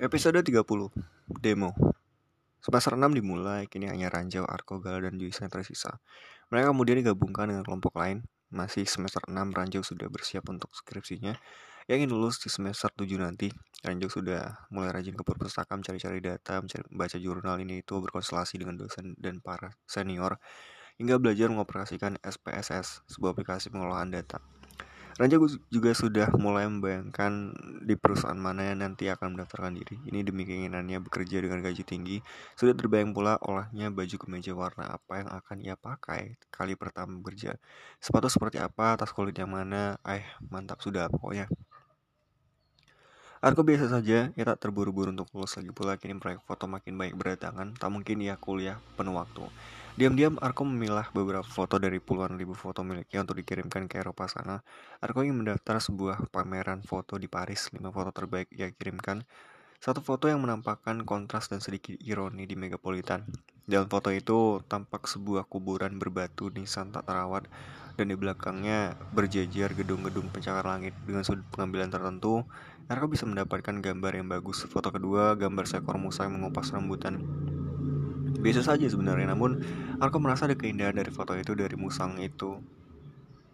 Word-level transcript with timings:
Episode 0.00 0.40
30 0.40 0.64
Demo 1.44 1.76
Semester 2.56 2.96
6 2.96 3.20
dimulai, 3.20 3.68
kini 3.68 3.84
hanya 3.84 4.08
Ranjau, 4.08 4.48
Arko, 4.48 4.80
Gala, 4.80 5.04
dan 5.04 5.20
Juisa 5.20 5.44
yang 5.44 5.52
tersisa. 5.52 6.00
Mereka 6.48 6.72
kemudian 6.72 7.04
digabungkan 7.04 7.52
dengan 7.52 7.68
kelompok 7.68 8.00
lain. 8.00 8.24
Masih 8.48 8.88
semester 8.88 9.20
6, 9.28 9.36
Ranjau 9.52 9.84
sudah 9.84 10.08
bersiap 10.08 10.48
untuk 10.48 10.72
skripsinya. 10.72 11.36
Yang 11.84 11.96
ingin 12.00 12.10
lulus 12.16 12.40
di 12.40 12.48
semester 12.48 12.88
7 12.96 13.20
nanti, 13.20 13.52
Ranjau 13.84 14.08
sudah 14.08 14.64
mulai 14.72 14.88
rajin 14.88 15.12
ke 15.12 15.20
perpustakaan, 15.20 15.84
cari-cari 15.84 16.24
data, 16.24 16.64
mencari, 16.64 16.88
baca 16.88 17.16
jurnal 17.20 17.60
ini 17.60 17.84
itu, 17.84 17.92
berkonsultasi 18.00 18.56
dengan 18.56 18.80
dosen 18.80 19.12
dan 19.20 19.44
para 19.44 19.76
senior, 19.84 20.40
hingga 20.96 21.20
belajar 21.20 21.52
mengoperasikan 21.52 22.16
SPSS, 22.24 23.04
sebuah 23.04 23.36
aplikasi 23.36 23.68
pengolahan 23.68 24.08
data. 24.08 24.40
Raja 25.20 25.36
juga 25.68 25.92
sudah 25.92 26.32
mulai 26.40 26.64
membayangkan 26.64 27.52
di 27.84 27.92
perusahaan 27.92 28.40
mana 28.40 28.72
yang 28.72 28.80
nanti 28.80 29.04
akan 29.12 29.36
mendaftarkan 29.36 29.76
diri. 29.76 30.00
Ini 30.08 30.24
demi 30.24 30.48
keinginannya 30.48 30.96
bekerja 31.04 31.44
dengan 31.44 31.60
gaji 31.60 31.84
tinggi. 31.84 32.24
Sudah 32.56 32.72
terbayang 32.72 33.12
pula 33.12 33.36
olahnya 33.44 33.92
baju 33.92 34.16
kemeja 34.16 34.56
warna 34.56 34.96
apa 34.96 35.20
yang 35.20 35.28
akan 35.28 35.56
ia 35.60 35.76
pakai 35.76 36.40
kali 36.48 36.72
pertama 36.72 37.20
bekerja. 37.20 37.60
Sepatu 38.00 38.32
seperti 38.32 38.64
apa, 38.64 38.96
tas 38.96 39.12
kulit 39.12 39.36
yang 39.36 39.52
mana, 39.52 40.00
eh 40.08 40.24
mantap 40.48 40.80
sudah 40.80 41.12
pokoknya. 41.12 41.52
Aku 43.44 43.60
biasa 43.60 43.92
saja, 43.92 44.32
ia 44.32 44.44
tak 44.48 44.56
terburu-buru 44.56 45.12
untuk 45.12 45.28
lulus 45.36 45.52
lagi 45.60 45.68
pula 45.68 46.00
kini 46.00 46.16
proyek 46.16 46.40
foto 46.48 46.64
makin 46.64 46.96
baik 46.96 47.16
berdatangan, 47.20 47.76
tak 47.76 47.92
mungkin 47.92 48.24
ia 48.24 48.40
kuliah 48.40 48.80
penuh 48.96 49.12
waktu. 49.20 49.44
Diam-diam 50.00 50.40
Arko 50.40 50.64
memilah 50.64 51.12
beberapa 51.12 51.44
foto 51.44 51.76
dari 51.76 52.00
puluhan 52.00 52.40
ribu 52.40 52.56
foto 52.56 52.80
miliknya 52.80 53.20
untuk 53.20 53.36
dikirimkan 53.36 53.84
ke 53.84 54.00
Eropa 54.00 54.24
sana. 54.32 54.64
Arko 54.96 55.20
ingin 55.20 55.44
mendaftar 55.44 55.76
sebuah 55.76 56.24
pameran 56.32 56.80
foto 56.80 57.20
di 57.20 57.28
Paris, 57.28 57.68
lima 57.76 57.92
foto 57.92 58.08
terbaik 58.08 58.48
ia 58.56 58.72
kirimkan. 58.72 59.28
Satu 59.76 60.00
foto 60.00 60.24
yang 60.24 60.40
menampakkan 60.40 61.04
kontras 61.04 61.52
dan 61.52 61.60
sedikit 61.60 62.00
ironi 62.00 62.48
di 62.48 62.56
Megapolitan. 62.56 63.28
Dalam 63.68 63.92
foto 63.92 64.08
itu 64.08 64.64
tampak 64.72 65.04
sebuah 65.04 65.44
kuburan 65.44 66.00
berbatu 66.00 66.48
nisan 66.48 66.96
tak 66.96 67.04
terawat 67.04 67.44
dan 68.00 68.08
di 68.08 68.16
belakangnya 68.16 68.96
berjejer 69.12 69.76
gedung-gedung 69.76 70.32
pencakar 70.32 70.64
langit 70.64 70.96
dengan 71.04 71.28
sudut 71.28 71.44
pengambilan 71.52 71.92
tertentu. 71.92 72.48
Arko 72.88 73.04
bisa 73.04 73.28
mendapatkan 73.28 73.84
gambar 73.84 74.16
yang 74.16 74.32
bagus. 74.32 74.64
Foto 74.64 74.88
kedua, 74.88 75.36
gambar 75.36 75.68
seekor 75.68 76.00
musa 76.00 76.24
yang 76.24 76.40
mengupas 76.40 76.72
rambutan 76.72 77.20
biasa 78.38 78.62
saja 78.62 78.86
sebenarnya 78.86 79.34
namun 79.34 79.58
aku 79.98 80.16
merasa 80.22 80.46
ada 80.46 80.54
keindahan 80.54 80.94
dari 80.94 81.10
foto 81.10 81.34
itu 81.34 81.58
dari 81.58 81.74
musang 81.74 82.22
itu 82.22 82.62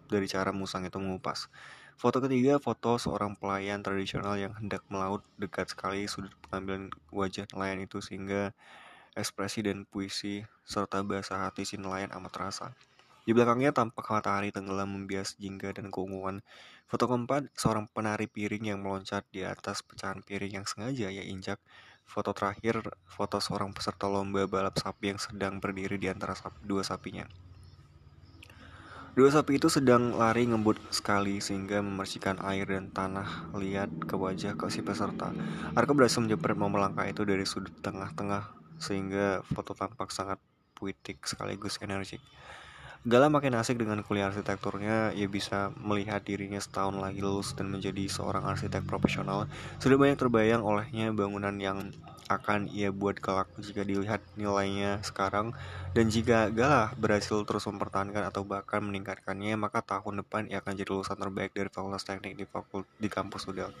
dari 0.07 0.27
cara 0.29 0.55
musang 0.55 0.87
itu 0.87 0.97
mengupas. 0.97 1.51
Foto 1.97 2.21
ketiga 2.23 2.61
foto 2.61 2.95
seorang 3.01 3.35
pelayan 3.35 3.81
tradisional 3.83 4.37
yang 4.37 4.53
hendak 4.55 4.85
melaut 4.87 5.25
dekat 5.35 5.73
sekali 5.73 6.05
sudut 6.07 6.31
pengambilan 6.47 6.93
wajah 7.11 7.49
nelayan 7.51 7.83
itu 7.83 7.99
sehingga 7.99 8.53
ekspresi 9.17 9.65
dan 9.65 9.83
puisi 9.89 10.45
serta 10.61 11.01
bahasa 11.01 11.41
hati 11.41 11.65
si 11.65 11.75
nelayan 11.75 12.13
amat 12.13 12.31
terasa. 12.31 12.67
Di 13.27 13.35
belakangnya 13.35 13.75
tampak 13.75 14.07
matahari 14.07 14.55
tenggelam 14.55 14.87
membias 14.87 15.35
jingga 15.35 15.75
dan 15.75 15.91
keunguan. 15.91 16.45
Foto 16.87 17.11
keempat, 17.11 17.51
seorang 17.59 17.91
penari 17.91 18.31
piring 18.31 18.71
yang 18.71 18.79
meloncat 18.79 19.27
di 19.33 19.43
atas 19.43 19.83
pecahan 19.83 20.23
piring 20.23 20.63
yang 20.63 20.65
sengaja 20.69 21.11
ia 21.11 21.25
injak 21.27 21.59
Foto 22.07 22.31
terakhir, 22.31 22.79
foto 23.05 23.37
seorang 23.37 23.75
peserta 23.75 24.07
lomba 24.07 24.47
balap 24.47 24.79
sapi 24.79 25.11
yang 25.11 25.19
sedang 25.19 25.59
berdiri 25.59 25.99
di 25.99 26.07
antara 26.07 26.33
sapi, 26.33 26.57
dua 26.63 26.81
sapinya. 26.81 27.27
Dua 29.17 29.33
sapi 29.33 29.57
itu 29.57 29.65
sedang 29.65 30.13
lari 30.13 30.45
ngebut 30.45 30.77
sekali 30.93 31.41
sehingga 31.41 31.81
memercikan 31.81 32.37
air 32.45 32.69
dan 32.69 32.93
tanah 32.93 33.49
liat 33.57 33.89
ke 34.05 34.13
wajah 34.13 34.53
ke 34.53 34.69
si 34.69 34.85
peserta. 34.85 35.33
Arka 35.73 35.97
berhasil 35.97 36.21
menjepret 36.21 36.53
mau 36.53 36.69
melangkah 36.69 37.09
itu 37.09 37.25
dari 37.25 37.41
sudut 37.41 37.73
tengah-tengah 37.81 38.45
sehingga 38.77 39.41
foto 39.41 39.73
tampak 39.73 40.13
sangat 40.13 40.37
puitik 40.77 41.25
sekaligus 41.25 41.81
energik. 41.81 42.21
Gala 43.05 43.29
makin 43.29 43.53
asik 43.53 43.77
dengan 43.77 44.01
kuliah 44.01 44.33
arsitekturnya, 44.33 45.13
ia 45.13 45.29
bisa 45.29 45.69
melihat 45.77 46.25
dirinya 46.25 46.57
setahun 46.57 46.97
lagi 46.97 47.21
lulus 47.21 47.53
dan 47.53 47.69
menjadi 47.69 48.09
seorang 48.09 48.41
arsitek 48.49 48.89
profesional. 48.89 49.45
Sudah 49.77 50.01
banyak 50.01 50.17
terbayang 50.17 50.65
olehnya 50.65 51.13
bangunan 51.13 51.53
yang 51.61 51.93
akan 52.27 52.67
ia 52.73 52.91
buat 52.91 53.21
kelak 53.23 53.47
jika 53.55 53.87
dilihat 53.87 54.19
nilainya 54.35 54.99
sekarang 54.99 55.55
dan 55.95 56.11
jika 56.11 56.51
Gala 56.51 56.91
berhasil 56.99 57.39
terus 57.47 57.63
mempertahankan 57.71 58.27
atau 58.27 58.43
bahkan 58.43 58.83
meningkatkannya 58.83 59.55
maka 59.55 59.79
tahun 59.79 60.27
depan 60.27 60.51
ia 60.51 60.59
akan 60.59 60.75
jadi 60.75 60.91
lulusan 60.91 61.15
terbaik 61.15 61.55
dari 61.55 61.71
fakultas 61.71 62.03
teknik 62.03 62.35
di 62.35 62.43
fakult 62.43 62.83
di 62.99 63.07
kampus 63.07 63.47
Udel. 63.47 63.71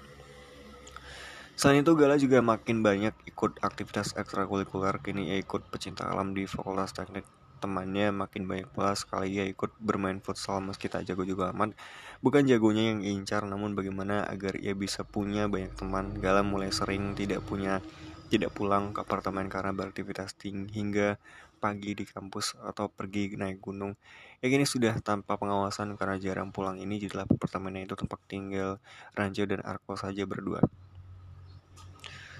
Selain 1.59 1.83
itu 1.83 1.91
Gala 1.99 2.15
juga 2.15 2.39
makin 2.39 2.79
banyak 2.79 3.11
ikut 3.27 3.59
aktivitas 3.59 4.15
ekstrakurikuler 4.15 4.95
kini 5.03 5.33
ia 5.33 5.37
ikut 5.43 5.67
pecinta 5.67 6.07
alam 6.07 6.31
di 6.31 6.47
fakultas 6.47 6.95
teknik 6.95 7.27
temannya 7.57 8.13
makin 8.13 8.45
banyak 8.45 8.69
pula 8.71 8.93
sekali 8.93 9.35
ia 9.35 9.45
ikut 9.49 9.73
bermain 9.81 10.21
futsal 10.21 10.61
meski 10.63 10.87
tak 10.87 11.03
jago 11.09 11.25
juga 11.25 11.49
amat. 11.51 11.73
Bukan 12.21 12.45
jagonya 12.49 12.93
yang 12.93 13.01
incar, 13.05 13.45
namun 13.45 13.77
bagaimana 13.77 14.25
agar 14.25 14.57
ia 14.57 14.73
bisa 14.73 15.05
punya 15.05 15.45
banyak 15.49 15.73
teman. 15.77 16.17
Gala 16.17 16.41
mulai 16.41 16.73
sering 16.73 17.13
tidak 17.13 17.45
punya 17.45 17.81
tidak 18.27 18.51
pulang 18.51 18.91
ke 18.91 18.99
apartemen 19.03 19.47
karena 19.47 19.71
beraktivitas 19.71 20.35
tinggi 20.35 20.77
hingga 20.77 21.15
pagi 21.57 21.97
di 21.97 22.05
kampus 22.05 22.55
atau 22.61 22.87
pergi 22.87 23.33
naik 23.33 23.59
gunung. 23.59 23.97
Ya 24.39 24.53
ini 24.53 24.69
sudah 24.69 24.93
tanpa 25.01 25.35
pengawasan 25.41 25.97
karena 25.97 26.21
jarang 26.21 26.53
pulang 26.53 26.77
ini 26.77 27.01
jadilah 27.01 27.25
apartemennya 27.25 27.89
itu 27.89 27.95
tempat 27.97 28.19
tinggal 28.29 28.77
Ranjo 29.17 29.43
dan 29.49 29.65
Arko 29.65 29.97
saja 29.97 30.23
berdua. 30.29 30.61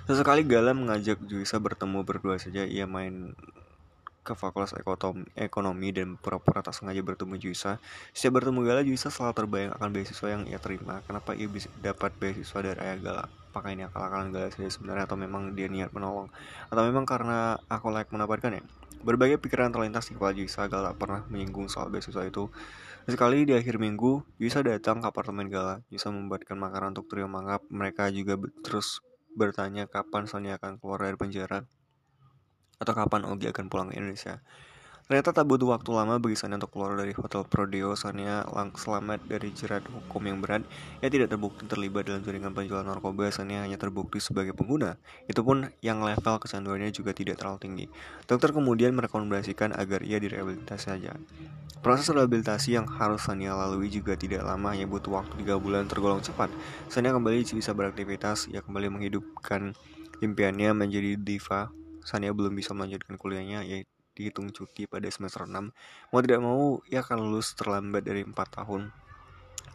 Sesekali 0.07 0.47
Gala 0.47 0.71
mengajak 0.71 1.19
Juisa 1.27 1.59
bertemu 1.59 1.99
berdua 2.07 2.39
saja 2.39 2.63
ia 2.63 2.87
main 2.87 3.35
ke 4.27 4.35
fakultas 4.35 4.75
ekonomi 5.39 5.89
dan 5.95 6.19
pura-pura 6.19 6.59
tak 6.59 6.75
sengaja 6.75 6.99
bertemu 6.99 7.39
Juisa. 7.39 7.79
Setiap 8.11 8.43
bertemu 8.43 8.59
Gala, 8.67 8.83
Juisa 8.83 9.07
selalu 9.07 9.33
terbayang 9.39 9.71
akan 9.79 9.89
beasiswa 9.95 10.27
yang 10.27 10.43
ia 10.43 10.59
terima. 10.59 10.99
Kenapa 11.07 11.31
ia 11.31 11.47
bisa 11.47 11.71
dapat 11.79 12.11
beasiswa 12.19 12.59
dari 12.59 12.75
ayah 12.83 12.99
Gala? 12.99 13.23
Apakah 13.55 13.71
ini 13.71 13.87
akal-akalan 13.87 14.35
Gala 14.35 14.51
saja 14.51 14.67
sebenarnya 14.67 15.07
atau 15.07 15.15
memang 15.15 15.55
dia 15.55 15.71
niat 15.71 15.95
menolong? 15.95 16.27
Atau 16.67 16.83
memang 16.83 17.07
karena 17.07 17.55
aku 17.71 17.87
layak 17.87 18.11
mendapatkan 18.11 18.59
ya? 18.59 18.63
Berbagai 18.99 19.39
pikiran 19.39 19.71
terlintas 19.71 20.11
di 20.11 20.19
kepala 20.19 20.35
Juisa, 20.35 20.67
Gala 20.67 20.91
pernah 20.91 21.23
menyinggung 21.31 21.71
soal 21.71 21.87
beasiswa 21.87 22.27
itu. 22.27 22.51
Sekali 23.07 23.47
di 23.47 23.55
akhir 23.55 23.79
minggu, 23.79 24.19
Juisa 24.35 24.59
datang 24.59 24.99
ke 24.99 25.07
apartemen 25.07 25.47
Gala. 25.47 25.79
Juisa 25.87 26.11
membuatkan 26.11 26.59
makanan 26.59 26.91
untuk 26.91 27.07
trio 27.07 27.31
mangap. 27.31 27.63
Mereka 27.71 28.11
juga 28.11 28.35
terus 28.67 28.99
bertanya 29.37 29.87
kapan 29.87 30.27
Sonia 30.27 30.59
akan 30.59 30.81
keluar 30.81 31.07
dari 31.07 31.15
penjara 31.15 31.63
atau 32.77 32.93
kapan 32.93 33.25
Ogi 33.25 33.49
akan 33.49 33.65
pulang 33.69 33.89
ke 33.89 33.97
Indonesia. 33.97 34.41
Ternyata 35.07 35.31
tak 35.31 35.47
butuh 35.47 35.71
waktu 35.71 35.87
lama 35.95 36.19
bagi 36.19 36.35
Sania 36.35 36.59
untuk 36.59 36.75
keluar 36.75 36.99
dari 36.99 37.15
Hotel 37.15 37.47
Prodeo. 37.47 37.95
Sania 37.95 38.43
lang 38.51 38.75
selamat 38.75 39.23
dari 39.23 39.55
jerat 39.55 39.87
hukum 39.87 40.19
yang 40.27 40.43
berat. 40.43 40.67
Ia 40.99 41.07
tidak 41.07 41.31
terbukti 41.31 41.63
terlibat 41.63 42.11
dalam 42.11 42.27
jaringan 42.27 42.51
penjualan 42.51 42.83
narkoba. 42.83 43.31
Sania 43.31 43.63
hanya 43.63 43.79
terbukti 43.79 44.19
sebagai 44.19 44.51
pengguna. 44.51 44.99
Itu 45.23 45.47
pun 45.47 45.71
yang 45.79 46.03
level 46.03 46.43
kecanduannya 46.43 46.91
juga 46.91 47.15
tidak 47.15 47.39
terlalu 47.39 47.59
tinggi. 47.63 47.85
Dokter 48.27 48.51
kemudian 48.51 48.91
merekomendasikan 48.99 49.79
agar 49.79 50.03
ia 50.03 50.19
direhabilitasi 50.19 50.91
saja. 50.91 51.15
Proses 51.79 52.11
rehabilitasi 52.11 52.75
yang 52.75 52.83
harus 52.99 53.23
Sania 53.23 53.55
lalui 53.55 53.87
juga 53.87 54.19
tidak 54.19 54.43
lama, 54.43 54.75
hanya 54.75 54.91
butuh 54.91 55.23
waktu 55.23 55.39
3 55.39 55.55
bulan 55.55 55.87
tergolong 55.87 56.19
cepat. 56.19 56.51
Sania 56.91 57.15
kembali 57.15 57.47
bisa 57.47 57.71
beraktivitas, 57.71 58.51
ia 58.51 58.59
kembali 58.59 58.91
menghidupkan 58.91 59.71
impiannya 60.19 60.75
menjadi 60.75 61.15
diva 61.15 61.71
Sania 62.07 62.31
belum 62.31 62.55
bisa 62.55 62.71
melanjutkan 62.71 63.19
kuliahnya 63.19 63.67
ya 63.67 63.83
dihitung 64.15 64.55
cuti 64.55 64.87
pada 64.87 65.05
semester 65.11 65.43
6 65.43 65.51
mau 66.09 66.19
tidak 66.23 66.39
mau 66.39 66.79
ia 66.87 67.03
akan 67.03 67.27
lulus 67.27 67.53
terlambat 67.53 68.07
dari 68.07 68.23
4 68.23 68.33
tahun 68.33 68.89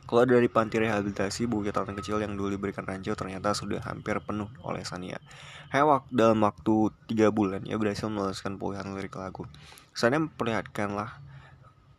kalau 0.02 0.26
dari 0.26 0.50
panti 0.50 0.82
rehabilitasi, 0.82 1.46
buku 1.46 1.70
catatan 1.70 1.94
kecil 1.94 2.19
yang 2.19 2.34
dulu 2.34 2.52
diberikan 2.58 2.82
Ranjo 2.82 3.14
ternyata 3.14 3.55
sudah 3.55 3.81
hampir 3.87 4.19
penuh 4.20 4.50
oleh 4.67 4.82
Sania. 4.82 5.17
Hewak 5.70 6.11
dalam 6.11 6.43
waktu 6.43 6.90
3 7.08 7.32
bulan, 7.32 7.62
ia 7.64 7.79
berhasil 7.79 8.11
menuliskan 8.11 8.58
puluhan 8.58 8.93
lirik 8.93 9.14
lagu. 9.14 9.46
Sania 9.94 10.20
memperlihatkanlah 10.20 11.17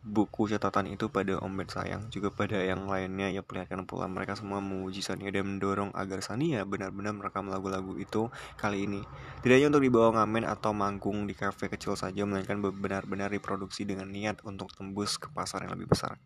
buku 0.04 0.52
catatan 0.52 0.92
itu 0.92 1.08
pada 1.08 1.40
Om 1.40 1.64
Ben 1.64 1.70
Sayang 1.72 2.12
juga 2.12 2.28
pada 2.28 2.60
yang 2.60 2.92
lainnya 2.92 3.32
ia 3.32 3.40
perlihatkan 3.40 3.88
pula 3.88 4.12
mereka 4.12 4.36
semua 4.36 4.60
memuji 4.60 5.00
Sania 5.00 5.32
dan 5.32 5.48
mendorong 5.48 5.96
agar 5.96 6.20
Sania 6.20 6.68
benar-benar 6.68 7.16
merekam 7.16 7.48
lagu-lagu 7.48 7.96
itu 7.96 8.28
kali 8.60 8.84
ini. 8.84 9.00
Tidak 9.40 9.56
hanya 9.56 9.72
untuk 9.72 9.88
dibawa 9.88 10.20
ngamen 10.20 10.44
atau 10.44 10.76
manggung 10.76 11.24
di 11.24 11.32
kafe 11.32 11.72
kecil 11.72 11.96
saja 11.96 12.28
melainkan 12.28 12.60
benar-benar 12.60 13.32
diproduksi 13.32 13.88
dengan 13.88 14.12
niat 14.12 14.44
untuk 14.44 14.76
tembus 14.76 15.16
ke 15.16 15.32
pasar 15.32 15.64
yang 15.64 15.80
lebih 15.80 15.96
besar. 15.96 16.20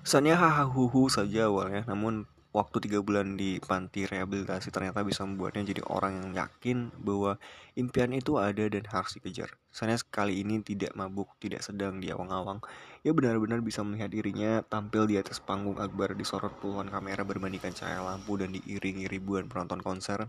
Sania 0.00 0.40
hahaha 0.40 1.04
saja 1.12 1.52
awalnya 1.52 1.84
namun 1.84 2.24
waktu 2.50 2.82
tiga 2.82 2.98
bulan 2.98 3.38
di 3.38 3.62
panti 3.62 4.10
rehabilitasi 4.10 4.74
ternyata 4.74 5.06
bisa 5.06 5.22
membuatnya 5.22 5.70
jadi 5.70 5.86
orang 5.86 6.18
yang 6.18 6.30
yakin 6.34 6.90
bahwa 6.98 7.38
impian 7.78 8.10
itu 8.10 8.42
ada 8.42 8.66
dan 8.66 8.82
harus 8.90 9.14
dikejar. 9.14 9.54
Saya 9.70 9.94
sekali 9.94 10.42
ini 10.42 10.58
tidak 10.58 10.98
mabuk, 10.98 11.38
tidak 11.38 11.62
sedang 11.62 12.02
di 12.02 12.10
awang-awang. 12.10 12.58
Ia 13.06 13.14
benar-benar 13.14 13.62
bisa 13.62 13.86
melihat 13.86 14.10
dirinya 14.10 14.66
tampil 14.66 15.06
di 15.06 15.14
atas 15.14 15.38
panggung 15.38 15.78
akbar 15.78 16.18
disorot 16.18 16.50
puluhan 16.58 16.90
kamera 16.90 17.22
berbandingkan 17.22 17.70
cahaya 17.70 18.02
lampu 18.02 18.34
dan 18.34 18.50
diiringi 18.50 19.06
ribuan 19.06 19.46
penonton 19.46 19.78
konser. 19.78 20.26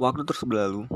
Waktu 0.00 0.26
terus 0.26 0.42
berlalu, 0.42 0.88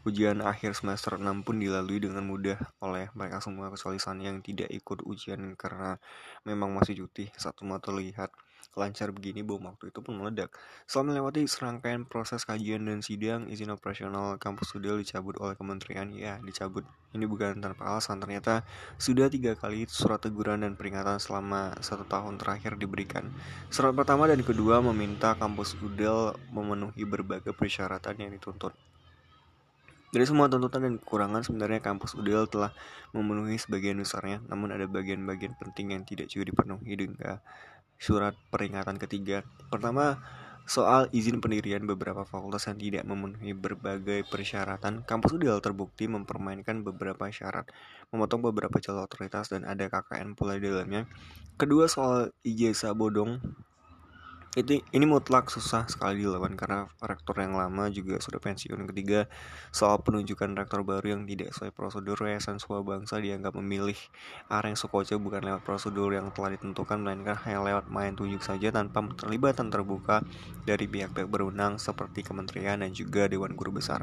Ujian 0.00 0.40
akhir 0.40 0.80
semester 0.80 1.20
6 1.20 1.44
pun 1.44 1.60
dilalui 1.60 2.00
dengan 2.00 2.24
mudah 2.24 2.56
oleh 2.80 3.12
mereka 3.12 3.44
semua 3.44 3.68
kecuali 3.68 4.00
Sania 4.00 4.32
yang 4.32 4.40
tidak 4.40 4.72
ikut 4.72 5.04
ujian 5.04 5.52
karena 5.60 6.00
memang 6.48 6.72
masih 6.72 7.04
cuti. 7.04 7.28
Satu 7.36 7.68
mata 7.68 7.92
lihat 7.92 8.32
lancar 8.78 9.10
begini 9.10 9.42
bom 9.42 9.58
waktu 9.66 9.90
itu 9.90 9.98
pun 10.00 10.14
meledak. 10.16 10.54
Setelah 10.86 11.14
melewati 11.14 11.42
serangkaian 11.44 12.06
proses 12.06 12.46
kajian 12.46 12.86
dan 12.86 13.02
sidang, 13.02 13.50
izin 13.50 13.74
operasional 13.74 14.38
kampus 14.38 14.72
studio 14.72 14.94
dicabut 14.96 15.34
oleh 15.42 15.58
kementerian. 15.58 16.10
Ya, 16.14 16.38
dicabut. 16.40 16.86
Ini 17.10 17.26
bukan 17.26 17.58
tanpa 17.58 17.90
alasan. 17.90 18.22
Ternyata 18.22 18.62
sudah 18.96 19.26
tiga 19.26 19.58
kali 19.58 19.84
surat 19.90 20.22
teguran 20.22 20.62
dan 20.62 20.78
peringatan 20.78 21.18
selama 21.18 21.74
satu 21.82 22.06
tahun 22.06 22.38
terakhir 22.38 22.78
diberikan. 22.78 23.28
Surat 23.68 23.90
pertama 23.90 24.30
dan 24.30 24.40
kedua 24.46 24.78
meminta 24.78 25.34
kampus 25.34 25.74
UDEL 25.82 26.38
memenuhi 26.54 27.02
berbagai 27.02 27.50
persyaratan 27.50 28.22
yang 28.22 28.30
dituntut. 28.30 28.72
Dari 30.10 30.26
semua 30.26 30.50
tuntutan 30.50 30.82
dan 30.82 30.98
kekurangan, 30.98 31.46
sebenarnya 31.46 31.78
kampus 31.78 32.18
UDL 32.18 32.50
telah 32.50 32.74
memenuhi 33.14 33.54
sebagian 33.62 33.94
besarnya, 33.94 34.42
namun 34.50 34.74
ada 34.74 34.90
bagian-bagian 34.90 35.54
penting 35.54 35.94
yang 35.94 36.02
tidak 36.02 36.26
juga 36.26 36.50
dipenuhi 36.50 36.98
dengan 36.98 37.38
surat 38.00 38.32
peringatan 38.48 38.96
ketiga. 38.96 39.44
Pertama, 39.68 40.18
soal 40.64 41.12
izin 41.12 41.44
pendirian 41.44 41.84
beberapa 41.84 42.24
fakultas 42.24 42.64
yang 42.66 42.80
tidak 42.80 43.04
memenuhi 43.04 43.52
berbagai 43.52 44.24
persyaratan, 44.32 45.04
kampus 45.04 45.36
UDL 45.36 45.60
terbukti 45.60 46.08
mempermainkan 46.08 46.80
beberapa 46.80 47.28
syarat, 47.28 47.68
memotong 48.08 48.48
beberapa 48.48 48.80
jalur 48.80 49.04
otoritas 49.04 49.52
dan 49.52 49.68
ada 49.68 49.86
KKN 49.92 50.32
pula 50.32 50.56
di 50.56 50.66
dalamnya. 50.66 51.04
Kedua, 51.60 51.86
soal 51.86 52.32
ijazah 52.40 52.96
bodong 52.96 53.36
itu 54.58 54.82
ini 54.90 55.06
mutlak 55.06 55.46
susah 55.46 55.86
sekali 55.86 56.26
dilawan 56.26 56.58
karena 56.58 56.90
rektor 56.98 57.38
yang 57.38 57.54
lama 57.54 57.86
juga 57.86 58.18
sudah 58.18 58.42
pensiun 58.42 58.82
ketiga. 58.90 59.30
Soal 59.70 60.02
penunjukan 60.02 60.58
rektor 60.58 60.82
baru 60.82 61.14
yang 61.14 61.22
tidak 61.22 61.54
sesuai 61.54 61.70
prosedur 61.70 62.18
yayasan 62.26 62.58
sebuah 62.58 62.82
bangsa 62.82 63.22
dianggap 63.22 63.54
memilih 63.54 63.94
areng 64.50 64.74
Sukoco 64.74 65.14
bukan 65.22 65.46
lewat 65.46 65.62
prosedur 65.62 66.10
yang 66.10 66.34
telah 66.34 66.58
ditentukan 66.58 66.98
melainkan 66.98 67.38
hanya 67.46 67.62
lewat 67.62 67.86
main 67.94 68.18
tunjuk 68.18 68.42
saja 68.42 68.74
tanpa 68.74 69.06
terlibatan 69.14 69.70
terbuka 69.70 70.26
dari 70.66 70.90
pihak-pihak 70.90 71.30
berwenang 71.30 71.78
seperti 71.78 72.26
kementerian 72.26 72.82
dan 72.82 72.90
juga 72.90 73.30
dewan 73.30 73.54
guru 73.54 73.78
besar 73.78 74.02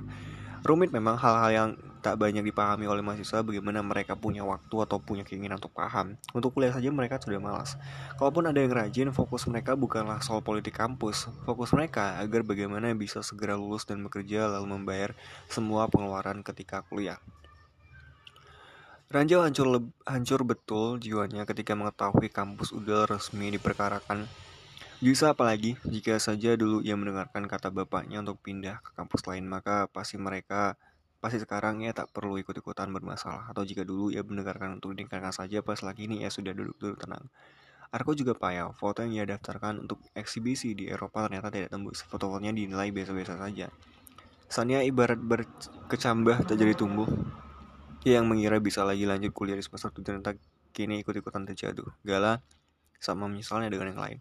rumit 0.67 0.91
memang 0.91 1.15
hal-hal 1.15 1.49
yang 1.49 1.69
tak 2.03 2.19
banyak 2.19 2.43
dipahami 2.45 2.85
oleh 2.85 2.99
mahasiswa 2.99 3.41
bagaimana 3.43 3.79
mereka 3.83 4.13
punya 4.13 4.43
waktu 4.43 4.75
atau 4.83 4.99
punya 4.99 5.23
keinginan 5.23 5.59
untuk 5.59 5.73
paham. 5.73 6.19
Untuk 6.35 6.53
kuliah 6.55 6.75
saja 6.75 6.91
mereka 6.91 7.19
sudah 7.19 7.39
malas. 7.39 7.79
Kalaupun 8.19 8.47
ada 8.47 8.59
yang 8.59 8.71
rajin, 8.71 9.09
fokus 9.15 9.47
mereka 9.47 9.73
bukanlah 9.73 10.19
soal 10.19 10.43
politik 10.43 10.75
kampus. 10.75 11.31
Fokus 11.47 11.71
mereka 11.71 12.19
agar 12.19 12.43
bagaimana 12.43 12.91
bisa 12.93 13.23
segera 13.23 13.55
lulus 13.55 13.87
dan 13.87 14.03
bekerja 14.03 14.47
lalu 14.51 14.77
membayar 14.77 15.15
semua 15.47 15.87
pengeluaran 15.87 16.43
ketika 16.43 16.83
kuliah. 16.85 17.17
Ranjau 19.07 19.39
hancur, 19.39 19.87
hancur 20.03 20.43
betul 20.43 20.99
jiwanya 20.99 21.47
ketika 21.47 21.79
mengetahui 21.79 22.27
kampus 22.27 22.75
udah 22.75 23.07
resmi 23.07 23.55
diperkarakan 23.55 24.27
bisa 24.97 25.37
apalagi 25.37 25.77
jika 25.85 26.17
saja 26.17 26.57
dulu 26.57 26.81
ia 26.81 26.97
mendengarkan 26.97 27.45
kata 27.45 27.69
bapaknya 27.69 28.25
untuk 28.25 28.41
pindah 28.41 28.81
ke 28.81 28.97
kampus 28.97 29.29
lain 29.29 29.45
maka 29.45 29.85
pasti 29.93 30.17
mereka 30.17 30.73
pasti 31.21 31.37
sekarang 31.37 31.85
ia 31.85 31.93
tak 31.93 32.09
perlu 32.09 32.41
ikut-ikutan 32.41 32.89
bermasalah 32.89 33.49
atau 33.53 33.61
jika 33.61 33.85
dulu 33.85 34.09
ia 34.09 34.25
mendengarkan 34.25 34.81
untuk 34.81 34.97
dinikahkan 34.97 35.29
saja 35.29 35.61
pas 35.61 35.77
lagi 35.85 36.09
ini 36.09 36.25
ia 36.25 36.33
sudah 36.33 36.53
duduk-duduk 36.53 36.97
tenang. 36.97 37.25
Arko 37.87 38.11
juga 38.17 38.35
payah, 38.35 38.75
foto 38.75 38.99
yang 38.99 39.15
ia 39.15 39.25
daftarkan 39.25 39.79
untuk 39.85 40.03
eksibisi 40.11 40.75
di 40.75 40.91
Eropa 40.91 41.23
ternyata 41.23 41.47
tidak 41.47 41.71
tembus. 41.71 42.03
Foto-fotonya 42.03 42.51
dinilai 42.51 42.91
biasa-biasa 42.91 43.39
saja. 43.39 43.71
Sania 44.51 44.83
ibarat 44.83 45.17
berkecambah 45.17 46.51
tak 46.51 46.59
jadi 46.59 46.75
tumbuh. 46.75 47.07
Ia 48.03 48.19
yang 48.19 48.27
mengira 48.27 48.59
bisa 48.59 48.83
lagi 48.83 49.07
lanjut 49.07 49.31
kuliah 49.31 49.55
di 49.55 49.63
semester 49.63 49.89
7 49.93 50.03
ternyata 50.03 50.35
kini 50.75 50.99
ikut-ikutan 50.99 51.47
terjatuh. 51.47 51.87
Gala 52.03 52.43
sama 52.99 53.31
misalnya 53.31 53.71
dengan 53.71 53.95
yang 53.95 54.01
lain. 54.03 54.19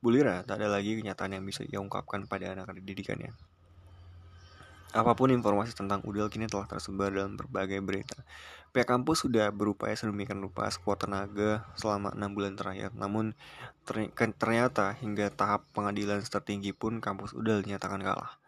Bulira 0.00 0.40
tak 0.48 0.64
ada 0.64 0.72
lagi 0.72 0.96
kenyataan 0.96 1.36
yang 1.36 1.44
bisa 1.44 1.60
ia 1.68 1.76
ungkapkan 1.76 2.24
pada 2.24 2.56
anak 2.56 2.72
didikannya. 2.80 3.36
Apa 4.90 5.14
pun 5.14 5.30
informasi 5.30 5.70
tentang 5.76 6.02
Udel 6.02 6.26
kini 6.26 6.50
telah 6.50 6.66
tersebar 6.66 7.14
dalam 7.14 7.38
berbagai 7.38 7.78
berita. 7.78 8.18
Pihak 8.74 8.90
kampus 8.90 9.22
sudah 9.22 9.52
berupaya 9.54 9.94
sedemikian 9.94 10.42
rupa 10.42 10.66
sekuat 10.66 11.06
tenaga 11.06 11.62
selama 11.78 12.10
enam 12.10 12.34
bulan 12.34 12.58
terakhir. 12.58 12.90
Namun 12.98 13.36
ternyata 14.16 14.98
hingga 14.98 15.30
tahap 15.30 15.62
pengadilan 15.70 16.18
tertinggi 16.26 16.74
pun 16.74 16.98
kampus 16.98 17.36
Udel 17.38 17.62
dinyatakan 17.62 18.02
kalah. 18.02 18.40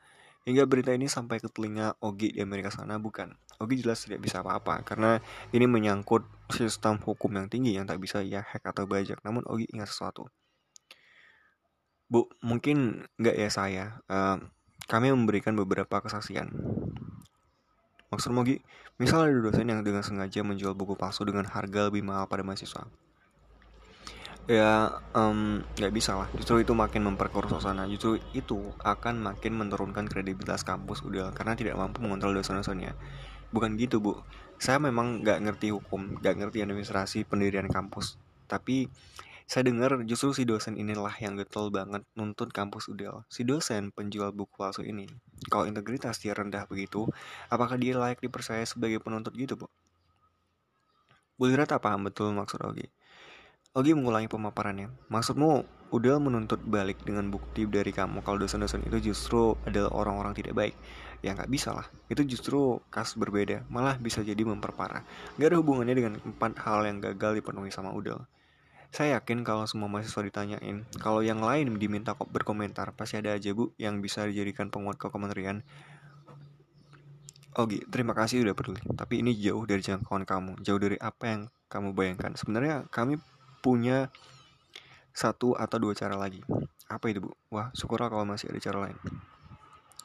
Hingga 0.42 0.66
berita 0.66 0.90
ini 0.90 1.06
sampai 1.06 1.38
ke 1.38 1.46
telinga 1.46 1.94
Ogi 2.02 2.34
di 2.34 2.42
Amerika 2.42 2.74
sana 2.74 2.98
bukan. 2.98 3.38
Ogi 3.62 3.78
jelas 3.78 4.02
tidak 4.02 4.26
bisa 4.26 4.42
apa-apa 4.42 4.82
karena 4.82 5.22
ini 5.54 5.70
menyangkut 5.70 6.26
sistem 6.50 6.98
hukum 6.98 7.38
yang 7.38 7.46
tinggi 7.46 7.78
yang 7.78 7.86
tak 7.86 8.02
bisa 8.02 8.18
ia 8.18 8.42
hack 8.42 8.66
atau 8.66 8.82
bajak. 8.90 9.22
Namun 9.22 9.46
Ogi 9.46 9.70
ingat 9.70 9.94
sesuatu. 9.94 10.26
Bu, 12.12 12.28
mungkin 12.44 13.08
nggak 13.16 13.36
ya 13.40 13.48
saya. 13.48 13.84
Uh, 14.04 14.36
kami 14.84 15.08
memberikan 15.08 15.56
beberapa 15.56 16.04
kesaksian. 16.04 16.52
Maksud 18.12 18.36
Mogi, 18.36 18.60
misal 19.00 19.24
ada 19.24 19.40
dosen 19.40 19.72
yang 19.72 19.80
dengan 19.80 20.04
sengaja 20.04 20.44
menjual 20.44 20.76
buku 20.76 20.92
palsu 20.92 21.24
dengan 21.24 21.48
harga 21.48 21.88
lebih 21.88 22.04
mahal 22.04 22.28
pada 22.28 22.44
mahasiswa. 22.44 22.84
Ya, 24.44 25.00
nggak 25.72 25.88
um, 25.88 25.96
bisa 25.96 26.12
lah. 26.20 26.28
Justru 26.36 26.60
itu 26.60 26.76
makin 26.76 27.08
memperkeruh 27.08 27.48
suasana. 27.48 27.88
Justru 27.88 28.20
itu 28.36 28.60
akan 28.84 29.32
makin 29.32 29.56
menurunkan 29.56 30.04
kredibilitas 30.04 30.68
kampus 30.68 31.00
udah 31.00 31.32
karena 31.32 31.56
tidak 31.56 31.80
mampu 31.80 32.04
mengontrol 32.04 32.36
dosen-dosennya. 32.36 32.92
Bukan 33.56 33.80
gitu, 33.80 34.04
Bu. 34.04 34.20
Saya 34.60 34.76
memang 34.76 35.24
nggak 35.24 35.48
ngerti 35.48 35.72
hukum, 35.72 36.20
nggak 36.20 36.34
ngerti 36.44 36.60
administrasi 36.60 37.24
pendirian 37.24 37.72
kampus. 37.72 38.20
Tapi 38.44 38.92
saya 39.52 39.68
dengar 39.68 40.00
justru 40.08 40.32
si 40.32 40.48
dosen 40.48 40.80
inilah 40.80 41.12
yang 41.20 41.36
getol 41.36 41.68
banget 41.68 42.08
nuntut 42.16 42.48
kampus 42.56 42.88
UDL. 42.88 43.28
Si 43.28 43.44
dosen 43.44 43.92
penjual 43.92 44.32
buku 44.32 44.56
palsu 44.56 44.80
ini. 44.80 45.04
Kalau 45.52 45.68
integritas 45.68 46.16
dia 46.24 46.32
rendah 46.32 46.64
begitu, 46.64 47.04
apakah 47.52 47.76
dia 47.76 48.00
layak 48.00 48.24
dipercaya 48.24 48.64
sebagai 48.64 49.04
penuntut 49.04 49.36
gitu, 49.36 49.60
Bu? 49.60 49.68
Bu 51.36 51.52
Lira 51.52 51.68
tak 51.68 51.84
paham 51.84 52.08
betul 52.08 52.32
maksud 52.32 52.64
Ogi. 52.64 52.88
Ogi 53.76 53.92
mengulangi 53.92 54.32
pemaparannya. 54.32 54.88
Maksudmu, 55.12 55.68
UDL 55.92 56.16
menuntut 56.16 56.64
balik 56.64 57.04
dengan 57.04 57.28
bukti 57.28 57.68
dari 57.68 57.92
kamu 57.92 58.24
kalau 58.24 58.40
dosen-dosen 58.40 58.88
itu 58.88 59.12
justru 59.12 59.52
adalah 59.68 59.92
orang-orang 59.92 60.32
tidak 60.32 60.56
baik. 60.56 60.74
Ya 61.20 61.36
nggak 61.36 61.52
bisa 61.52 61.76
lah. 61.76 61.84
Itu 62.08 62.24
justru 62.24 62.80
kasus 62.88 63.20
berbeda. 63.20 63.68
Malah 63.68 64.00
bisa 64.00 64.24
jadi 64.24 64.48
memperparah. 64.48 65.04
Gak 65.36 65.52
ada 65.52 65.60
hubungannya 65.60 65.92
dengan 65.92 66.16
empat 66.24 66.56
hal 66.64 66.88
yang 66.88 67.04
gagal 67.04 67.36
dipenuhi 67.36 67.68
sama 67.68 67.92
UDL. 67.92 68.24
Saya 68.92 69.16
yakin 69.16 69.40
kalau 69.40 69.64
semua 69.64 69.88
mahasiswa 69.88 70.20
ditanyain, 70.20 70.84
kalau 71.00 71.24
yang 71.24 71.40
lain 71.40 71.80
diminta 71.80 72.12
kok 72.12 72.28
berkomentar, 72.28 72.92
pasti 72.92 73.16
ada 73.16 73.32
aja 73.32 73.56
bu 73.56 73.72
yang 73.80 74.04
bisa 74.04 74.28
dijadikan 74.28 74.68
penguat 74.68 75.00
ke 75.00 75.08
kementerian. 75.08 75.64
Oke, 77.56 77.80
terima 77.88 78.12
kasih 78.12 78.44
udah 78.44 78.52
peduli. 78.52 78.84
Tapi 78.92 79.24
ini 79.24 79.32
jauh 79.40 79.64
dari 79.64 79.80
jangkauan 79.80 80.28
kamu, 80.28 80.60
jauh 80.60 80.76
dari 80.76 81.00
apa 81.00 81.24
yang 81.24 81.40
kamu 81.72 81.96
bayangkan. 81.96 82.36
Sebenarnya 82.36 82.84
kami 82.92 83.16
punya 83.64 84.12
satu 85.16 85.56
atau 85.56 85.80
dua 85.80 85.96
cara 85.96 86.20
lagi. 86.20 86.44
Apa 86.92 87.08
itu 87.08 87.24
bu? 87.24 87.32
Wah, 87.48 87.72
syukurlah 87.72 88.12
kalau 88.12 88.28
masih 88.28 88.52
ada 88.52 88.60
cara 88.60 88.88
lain. 88.88 88.96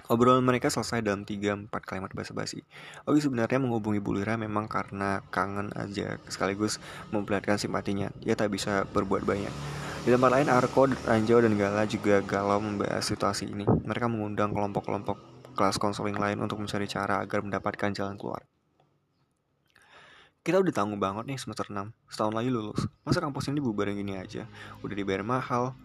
Obrolan 0.08 0.40
mereka 0.40 0.72
selesai 0.72 1.04
dalam 1.04 1.28
3-4 1.28 1.68
kalimat 1.84 2.08
basa-basi. 2.16 2.64
Ogi 3.04 3.20
sebenarnya 3.20 3.60
menghubungi 3.60 4.00
Bu 4.00 4.16
Lira 4.16 4.40
memang 4.40 4.72
karena 4.72 5.20
kangen 5.36 5.76
aja 5.76 6.16
sekaligus 6.32 6.80
memperlihatkan 7.12 7.60
simpatinya. 7.60 8.08
Dia 8.24 8.40
tak 8.40 8.56
bisa 8.56 8.88
berbuat 8.88 9.28
banyak. 9.28 9.52
Di 10.08 10.16
tempat 10.16 10.32
lain, 10.32 10.48
Arko, 10.48 10.88
Ranjau, 10.88 11.44
dan 11.44 11.60
Gala 11.60 11.84
juga 11.84 12.24
galau 12.24 12.64
membahas 12.64 13.04
situasi 13.04 13.52
ini. 13.52 13.68
Mereka 13.68 14.08
mengundang 14.08 14.56
kelompok-kelompok 14.56 15.20
kelas 15.60 15.76
konseling 15.76 16.16
lain 16.16 16.40
untuk 16.40 16.64
mencari 16.64 16.88
cara 16.88 17.20
agar 17.20 17.44
mendapatkan 17.44 17.92
jalan 17.92 18.16
keluar. 18.16 18.48
Kita 20.40 20.64
udah 20.64 20.72
tanggung 20.72 21.04
banget 21.04 21.28
nih 21.28 21.36
semester 21.36 21.68
6, 21.68 21.92
setahun 22.08 22.32
lagi 22.32 22.48
lulus. 22.48 22.88
Masa 23.04 23.20
kampus 23.20 23.52
ini 23.52 23.60
bubarin 23.60 24.00
gini 24.00 24.16
aja? 24.16 24.48
Udah 24.80 24.96
dibayar 24.96 25.20
mahal, 25.20 25.76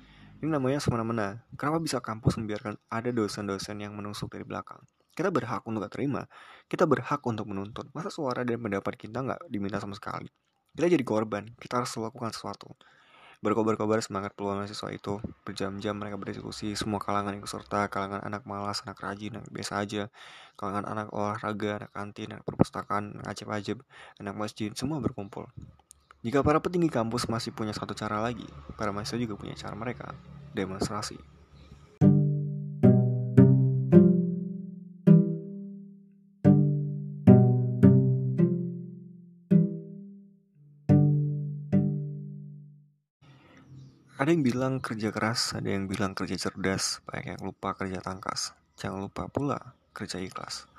ini 0.43 0.51
namanya 0.51 0.83
semena-mena. 0.83 1.47
Kenapa 1.55 1.79
bisa 1.79 2.03
kampus 2.03 2.35
membiarkan 2.35 2.75
ada 2.91 3.15
dosen-dosen 3.15 3.79
yang 3.79 3.95
menusuk 3.95 4.27
dari 4.27 4.43
belakang? 4.43 4.83
Kita 5.15 5.31
berhak 5.31 5.63
untuk 5.71 5.87
terima. 5.87 6.27
Kita 6.67 6.83
berhak 6.83 7.23
untuk 7.23 7.47
menuntut. 7.47 7.87
Masa 7.95 8.11
suara 8.11 8.43
dan 8.43 8.59
pendapat 8.59 8.99
kita 8.99 9.23
nggak 9.23 9.47
diminta 9.47 9.79
sama 9.79 9.95
sekali? 9.95 10.27
Kita 10.75 10.91
jadi 10.91 11.05
korban. 11.07 11.47
Kita 11.63 11.79
harus 11.79 11.95
melakukan 11.95 12.35
sesuatu. 12.35 12.75
Berkobar-kobar 13.39 14.03
semangat 14.03 14.35
peluang 14.35 14.67
mahasiswa 14.67 14.91
itu. 14.91 15.23
Berjam-jam 15.47 15.95
mereka 15.95 16.19
berdiskusi, 16.19 16.75
semua 16.75 16.99
kalangan 16.99 17.39
ikut 17.39 17.47
serta, 17.47 17.87
kalangan 17.87 18.27
anak 18.27 18.43
malas, 18.43 18.83
anak 18.83 18.99
rajin, 18.99 19.39
anak 19.39 19.51
biasa 19.51 19.79
aja, 19.79 20.03
kalangan 20.59 20.91
anak 20.91 21.07
olahraga, 21.15 21.87
anak 21.87 21.91
kantin, 21.95 22.35
anak 22.35 22.43
perpustakaan, 22.43 23.15
anak 23.15 23.31
ajib-ajib, 23.31 23.79
anak 24.19 24.35
masjid, 24.35 24.75
semua 24.75 24.99
berkumpul. 24.99 25.47
Jika 26.23 26.38
para 26.47 26.62
petinggi 26.62 26.87
kampus 26.87 27.26
masih 27.26 27.50
punya 27.50 27.75
satu 27.75 27.99
cara 27.99 28.23
lagi, 28.23 28.47
para 28.79 28.95
mahasiswa 28.95 29.19
juga 29.19 29.35
punya 29.35 29.59
cara 29.59 29.75
mereka, 29.75 30.14
demonstrasi. 30.55 31.19
Ada 44.14 44.31
yang 44.31 44.47
bilang 44.47 44.79
kerja 44.79 45.11
keras, 45.11 45.59
ada 45.59 45.75
yang 45.75 45.91
bilang 45.91 46.14
kerja 46.14 46.38
cerdas, 46.38 47.02
banyak 47.02 47.35
yang 47.35 47.43
lupa 47.43 47.75
kerja 47.75 47.99
tangkas. 47.99 48.55
Jangan 48.79 49.11
lupa 49.11 49.26
pula 49.26 49.75
kerja 49.91 50.23
ikhlas. 50.23 50.71